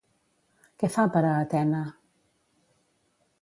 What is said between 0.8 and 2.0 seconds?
Què fa per a Atena?